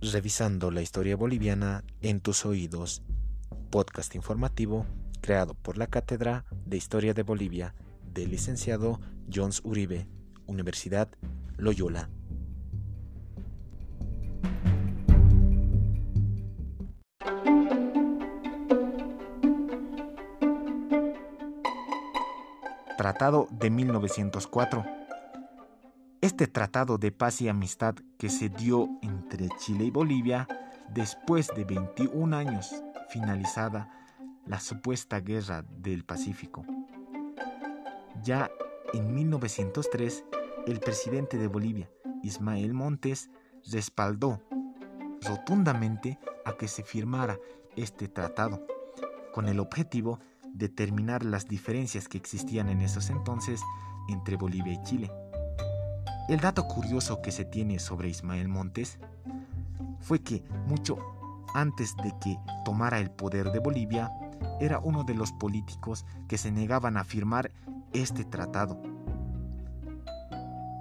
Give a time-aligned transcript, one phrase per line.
[0.00, 3.02] Revisando la historia boliviana en tus oídos,
[3.68, 4.86] podcast informativo
[5.20, 7.74] creado por la Cátedra de Historia de Bolivia
[8.14, 9.00] del licenciado
[9.32, 10.06] Jones Uribe,
[10.46, 11.08] Universidad
[11.56, 12.10] Loyola.
[22.96, 24.97] Tratado de 1904
[26.38, 30.46] este tratado de paz y amistad que se dio entre Chile y Bolivia
[30.88, 32.72] después de 21 años
[33.10, 33.92] finalizada
[34.46, 36.64] la supuesta guerra del Pacífico.
[38.22, 38.52] Ya
[38.92, 40.24] en 1903,
[40.68, 41.90] el presidente de Bolivia,
[42.22, 43.30] Ismael Montes,
[43.72, 44.40] respaldó
[45.22, 47.36] rotundamente a que se firmara
[47.74, 48.64] este tratado,
[49.34, 53.60] con el objetivo de terminar las diferencias que existían en esos entonces
[54.08, 55.10] entre Bolivia y Chile.
[56.28, 58.98] El dato curioso que se tiene sobre Ismael Montes
[60.00, 60.98] fue que mucho
[61.54, 64.12] antes de que tomara el poder de Bolivia,
[64.60, 67.50] era uno de los políticos que se negaban a firmar
[67.92, 68.80] este tratado,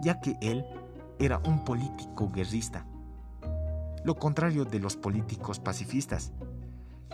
[0.00, 0.64] ya que él
[1.18, 2.86] era un político guerrista,
[4.04, 6.32] lo contrario de los políticos pacifistas,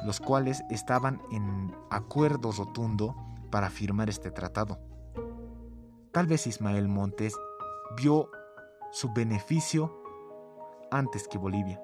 [0.05, 3.17] los cuales estaban en acuerdo rotundo
[3.50, 4.78] para firmar este tratado.
[6.12, 7.34] Tal vez Ismael Montes
[7.97, 8.31] vio
[8.93, 10.03] su beneficio
[10.91, 11.81] antes que Bolivia.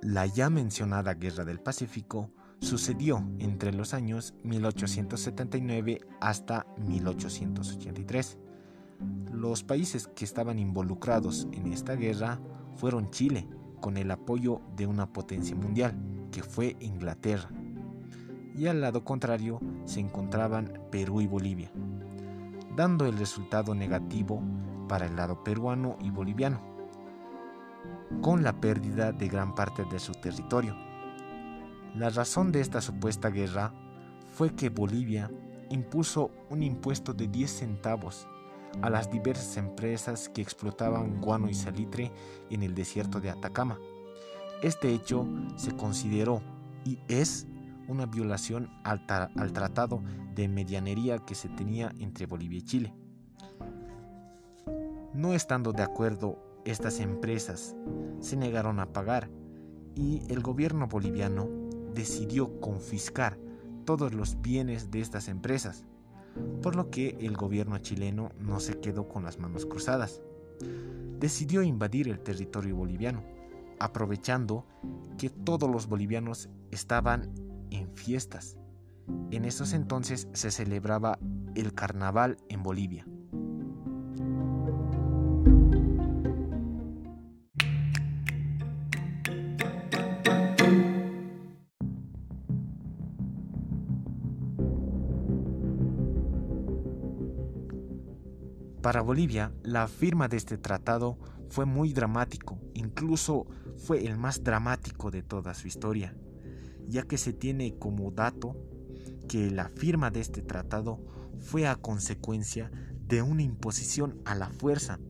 [0.00, 2.30] La ya mencionada Guerra del Pacífico
[2.64, 8.38] sucedió entre los años 1879 hasta 1883.
[9.32, 12.40] Los países que estaban involucrados en esta guerra
[12.76, 13.46] fueron Chile,
[13.80, 15.94] con el apoyo de una potencia mundial,
[16.32, 17.50] que fue Inglaterra.
[18.56, 21.70] Y al lado contrario se encontraban Perú y Bolivia,
[22.74, 24.42] dando el resultado negativo
[24.88, 26.60] para el lado peruano y boliviano,
[28.22, 30.93] con la pérdida de gran parte de su territorio
[31.94, 33.72] la razón de esta supuesta guerra
[34.28, 35.30] fue que Bolivia
[35.70, 38.26] impuso un impuesto de 10 centavos
[38.82, 42.12] a las diversas empresas que explotaban guano y salitre
[42.50, 43.78] en el desierto de Atacama.
[44.62, 46.42] Este hecho se consideró
[46.84, 47.46] y es
[47.86, 49.04] una violación al,
[49.52, 50.02] tratado
[50.34, 52.94] de medianería que se tenía entre Bolivia y Chile.
[55.12, 57.76] No estando de acuerdo, estas empresas
[58.20, 59.30] se negaron a pagar
[59.94, 61.63] y el gobierno boliviano
[61.94, 63.38] decidió confiscar
[63.84, 65.84] todos los bienes de estas empresas,
[66.62, 70.22] por lo que el gobierno chileno no se quedó con las manos cruzadas.
[71.18, 73.22] Decidió invadir el territorio boliviano,
[73.78, 74.66] aprovechando
[75.18, 77.32] que todos los bolivianos estaban
[77.70, 78.56] en fiestas.
[79.30, 81.18] En esos entonces se celebraba
[81.54, 83.06] el carnaval en Bolivia.
[98.84, 101.18] Para Bolivia, la firma de este tratado
[101.48, 103.46] fue muy dramático, incluso
[103.78, 106.14] fue el más dramático de toda su historia,
[106.86, 108.58] ya que se tiene como dato
[109.26, 111.02] que la firma de este tratado
[111.38, 112.70] fue a consecuencia
[113.08, 115.00] de una imposición a la fuerza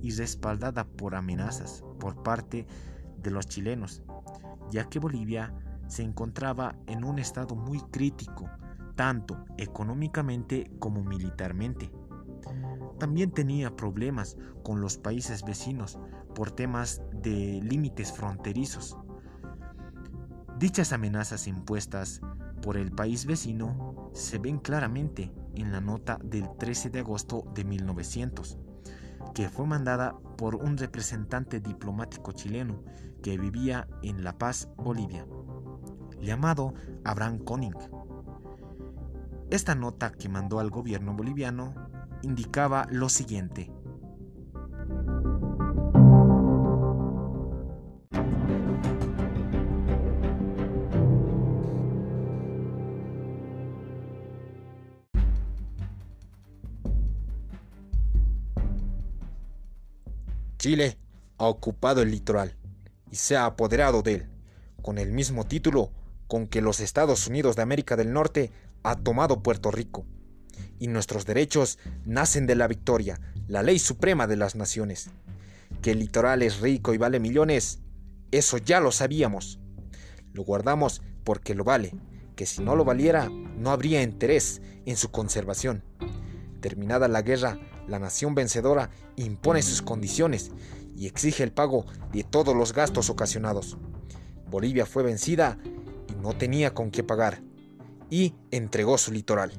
[0.00, 2.66] y respaldada por amenazas por parte
[3.18, 4.02] de los chilenos,
[4.72, 5.54] ya que Bolivia
[5.86, 8.50] se encontraba en un estado muy crítico,
[8.96, 11.92] tanto económicamente como militarmente.
[13.02, 15.98] También tenía problemas con los países vecinos
[16.36, 18.96] por temas de límites fronterizos.
[20.60, 22.20] Dichas amenazas impuestas
[22.62, 27.64] por el país vecino se ven claramente en la nota del 13 de agosto de
[27.64, 28.56] 1900,
[29.34, 32.84] que fue mandada por un representante diplomático chileno
[33.20, 35.26] que vivía en La Paz, Bolivia,
[36.20, 36.72] llamado
[37.02, 37.74] Abraham Koning.
[39.50, 41.81] Esta nota que mandó al gobierno boliviano
[42.22, 43.70] indicaba lo siguiente.
[60.58, 60.96] Chile
[61.38, 62.54] ha ocupado el litoral
[63.10, 64.30] y se ha apoderado de él,
[64.80, 65.90] con el mismo título
[66.28, 68.52] con que los Estados Unidos de América del Norte
[68.84, 70.06] ha tomado Puerto Rico
[70.78, 75.10] y nuestros derechos nacen de la victoria, la ley suprema de las naciones.
[75.80, 77.80] Que el litoral es rico y vale millones,
[78.30, 79.58] eso ya lo sabíamos.
[80.32, 81.94] Lo guardamos porque lo vale,
[82.36, 85.84] que si no lo valiera, no habría interés en su conservación.
[86.60, 90.50] Terminada la guerra, la nación vencedora impone sus condiciones
[90.96, 93.76] y exige el pago de todos los gastos ocasionados.
[94.48, 95.58] Bolivia fue vencida
[96.08, 97.42] y no tenía con qué pagar,
[98.10, 99.52] y entregó su litoral.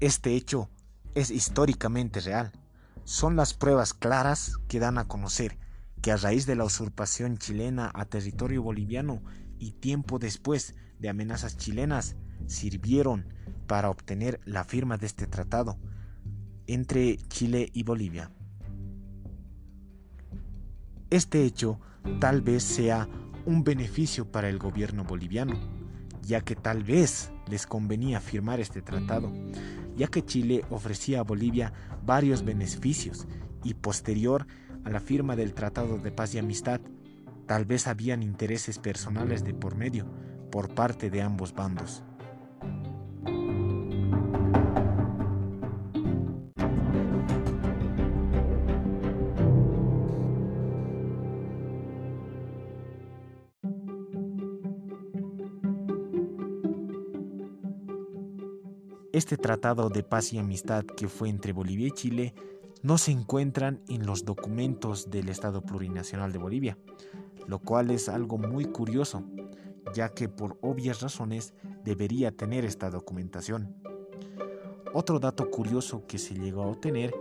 [0.00, 0.70] Este hecho
[1.14, 2.52] es históricamente real.
[3.02, 5.58] Son las pruebas claras que dan a conocer
[6.00, 9.22] que a raíz de la usurpación chilena a territorio boliviano
[9.58, 12.14] y tiempo después de amenazas chilenas,
[12.46, 13.26] sirvieron
[13.68, 15.78] para obtener la firma de este tratado
[16.66, 18.32] entre Chile y Bolivia.
[21.10, 21.78] Este hecho
[22.18, 23.08] tal vez sea
[23.46, 25.54] un beneficio para el gobierno boliviano,
[26.22, 29.32] ya que tal vez les convenía firmar este tratado,
[29.96, 31.72] ya que Chile ofrecía a Bolivia
[32.04, 33.26] varios beneficios
[33.62, 34.46] y posterior
[34.84, 36.80] a la firma del Tratado de Paz y Amistad,
[37.46, 40.06] tal vez habían intereses personales de por medio
[40.50, 42.02] por parte de ambos bandos.
[59.28, 62.34] Este tratado de paz y amistad que fue entre Bolivia y Chile
[62.80, 66.78] no se encuentran en los documentos del Estado Plurinacional de Bolivia,
[67.46, 69.22] lo cual es algo muy curioso,
[69.92, 71.52] ya que por obvias razones
[71.84, 73.76] debería tener esta documentación.
[74.94, 77.14] Otro dato curioso que se llegó a obtener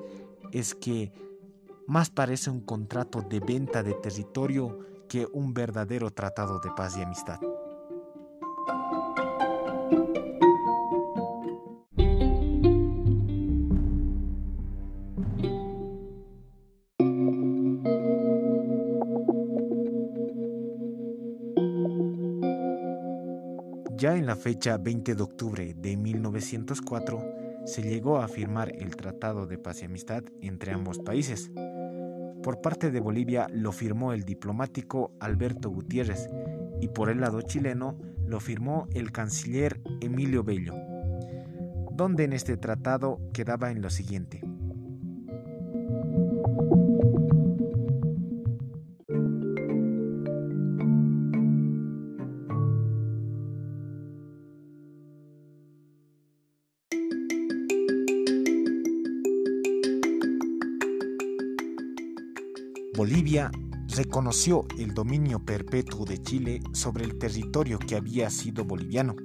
[0.53, 1.11] es que
[1.87, 4.79] más parece un contrato de venta de territorio
[5.09, 7.41] que un verdadero tratado de paz y amistad.
[23.97, 29.47] Ya en la fecha 20 de octubre de 1904 se llegó a firmar el Tratado
[29.47, 31.49] de Paz y Amistad entre ambos países.
[32.43, 36.29] Por parte de Bolivia lo firmó el diplomático Alberto Gutiérrez
[36.79, 40.75] y por el lado chileno lo firmó el canciller Emilio Bello,
[41.91, 44.46] donde en este tratado quedaba en lo siguiente.
[63.97, 69.15] Reconoció el dominio perpetuo de Chile sobre el territorio que había sido boliviano,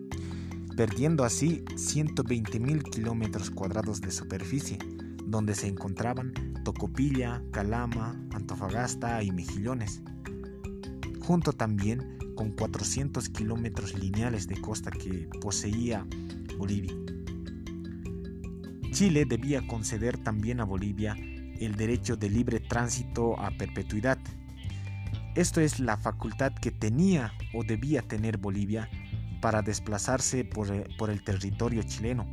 [0.78, 4.78] perdiendo así 120.000 kilómetros cuadrados de superficie,
[5.26, 6.32] donde se encontraban
[6.64, 10.00] Tocopilla, Calama, Antofagasta y Mejillones,
[11.20, 16.06] junto también con 400 kilómetros lineales de costa que poseía
[16.56, 16.94] Bolivia.
[18.90, 21.14] Chile debía conceder también a Bolivia
[21.60, 24.18] el derecho de libre tránsito a perpetuidad.
[25.34, 28.90] Esto es la facultad que tenía o debía tener Bolivia
[29.40, 32.26] para desplazarse por, eh, por el territorio chileno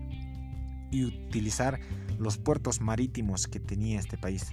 [0.92, 1.80] y utilizar
[2.18, 4.52] los puertos marítimos que tenía este país.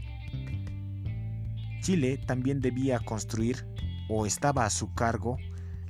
[1.80, 3.66] Chile también debía construir
[4.08, 5.38] o estaba a su cargo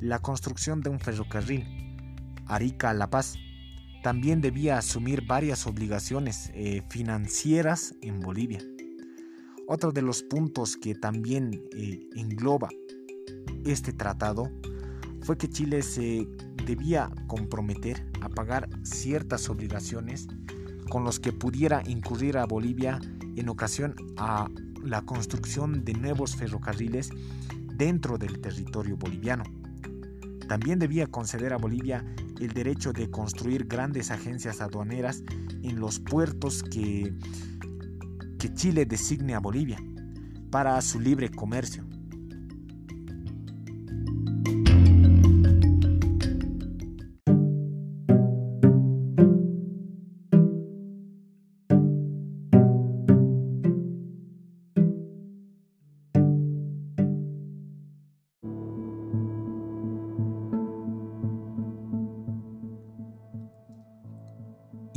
[0.01, 1.67] la construcción de un ferrocarril,
[2.47, 3.35] Arica a La Paz.
[4.03, 8.61] También debía asumir varias obligaciones eh, financieras en Bolivia.
[9.69, 12.69] Otro de los puntos que también eh, engloba
[13.65, 14.51] este tratado
[15.23, 16.29] fue que Chile se
[16.65, 20.29] debía comprometer a pagar ciertas obligaciones
[20.89, 23.01] con los que pudiera incurrir a Bolivia
[23.35, 24.49] en ocasión a
[24.85, 27.11] la construcción de nuevos ferrocarriles
[27.75, 29.43] dentro del territorio boliviano.
[30.49, 32.05] También debía conceder a Bolivia
[32.41, 35.25] el derecho de construir grandes agencias aduaneras
[35.63, 37.13] en los puertos que
[38.55, 39.79] Chile designe a Bolivia
[40.51, 41.85] para su libre comercio.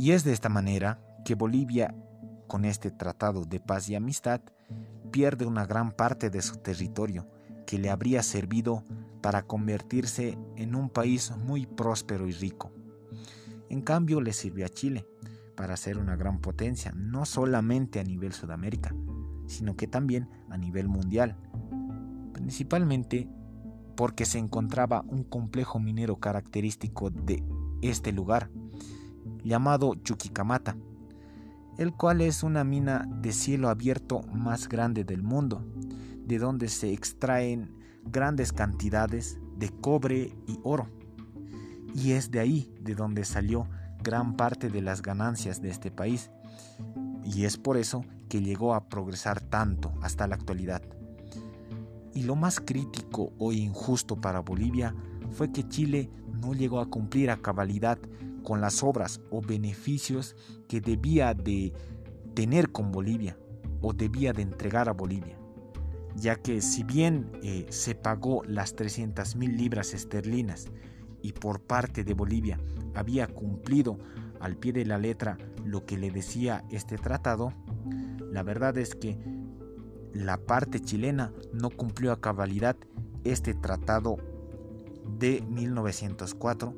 [0.00, 1.94] Y es de esta manera que Bolivia
[2.50, 4.40] con este tratado de paz y amistad,
[5.12, 7.28] pierde una gran parte de su territorio
[7.64, 8.82] que le habría servido
[9.22, 12.72] para convertirse en un país muy próspero y rico.
[13.68, 15.06] En cambio, le sirvió a Chile
[15.54, 18.92] para ser una gran potencia, no solamente a nivel Sudamérica,
[19.46, 21.36] sino que también a nivel mundial,
[22.32, 23.28] principalmente
[23.94, 27.44] porque se encontraba un complejo minero característico de
[27.80, 28.50] este lugar,
[29.44, 30.76] llamado Chuquicamata,
[31.80, 35.64] el cual es una mina de cielo abierto más grande del mundo,
[36.26, 40.90] de donde se extraen grandes cantidades de cobre y oro.
[41.94, 43.66] Y es de ahí de donde salió
[44.02, 46.30] gran parte de las ganancias de este país.
[47.24, 50.82] Y es por eso que llegó a progresar tanto hasta la actualidad.
[52.12, 54.94] Y lo más crítico o injusto para Bolivia
[55.30, 56.10] fue que Chile
[56.42, 57.98] no llegó a cumplir a cabalidad
[58.42, 60.36] con las obras o beneficios
[60.68, 61.72] que debía de
[62.34, 63.36] tener con Bolivia
[63.80, 65.36] o debía de entregar a Bolivia.
[66.16, 70.68] Ya que si bien eh, se pagó las 300 mil libras esterlinas
[71.22, 72.58] y por parte de Bolivia
[72.94, 73.98] había cumplido
[74.40, 77.52] al pie de la letra lo que le decía este tratado,
[78.30, 79.18] la verdad es que
[80.12, 82.76] la parte chilena no cumplió a cabalidad
[83.24, 84.16] este tratado
[85.18, 86.74] de 1904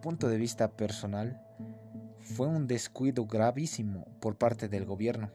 [0.00, 1.40] punto de vista personal,
[2.20, 5.30] fue un descuido gravísimo por parte del gobierno.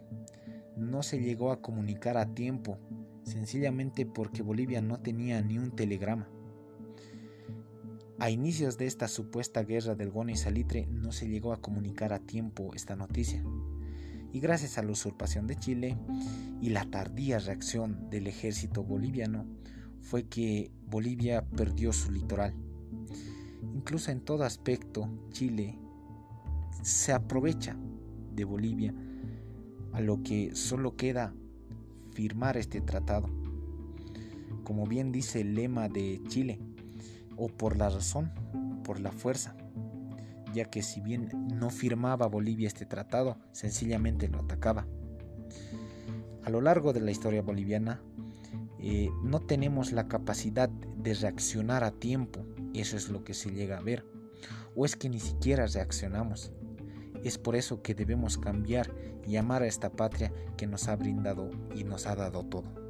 [0.77, 2.77] No se llegó a comunicar a tiempo,
[3.23, 6.27] sencillamente porque Bolivia no tenía ni un telegrama.
[8.17, 12.13] A inicios de esta supuesta guerra del Gono y Salitre no se llegó a comunicar
[12.13, 13.43] a tiempo esta noticia.
[14.31, 15.97] Y gracias a la usurpación de Chile
[16.61, 19.45] y la tardía reacción del ejército boliviano
[20.01, 22.53] fue que Bolivia perdió su litoral.
[23.85, 25.77] Incluso en todo aspecto, Chile
[26.81, 27.77] se aprovecha
[28.33, 28.95] de Bolivia,
[29.93, 31.35] a lo que solo queda
[32.09, 33.29] firmar este tratado.
[34.63, 36.59] Como bien dice el lema de Chile,
[37.37, 38.31] o por la razón,
[38.83, 39.55] por la fuerza,
[40.51, 44.87] ya que si bien no firmaba Bolivia este tratado, sencillamente lo atacaba.
[46.43, 48.01] A lo largo de la historia boliviana,
[48.79, 52.47] eh, no tenemos la capacidad de reaccionar a tiempo
[52.79, 54.05] eso es lo que se llega a ver.
[54.75, 56.51] O es que ni siquiera reaccionamos.
[57.23, 58.93] Es por eso que debemos cambiar
[59.25, 62.84] y amar a esta patria que nos ha brindado y nos ha dado todo.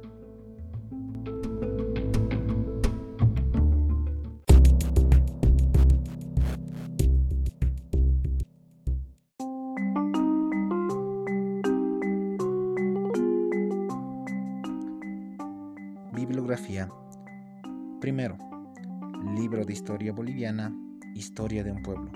[19.96, 20.76] Historia Boliviana,
[21.14, 22.10] Historia de un Pueblo,